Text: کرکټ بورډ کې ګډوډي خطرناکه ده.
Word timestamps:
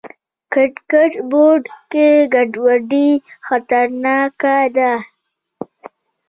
کرکټ 0.53 1.11
بورډ 1.29 1.63
کې 1.91 2.07
ګډوډي 2.33 3.09
خطرناکه 3.45 4.57
ده. 4.75 4.93